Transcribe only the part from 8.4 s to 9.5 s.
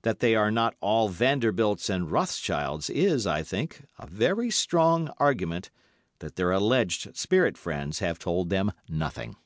them nothing.